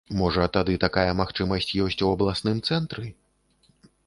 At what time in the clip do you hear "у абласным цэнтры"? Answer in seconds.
2.09-3.05